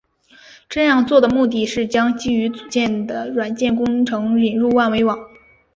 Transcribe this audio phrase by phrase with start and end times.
[0.67, 5.15] 这样做的目的是将基于组件的软件工程引入万维网。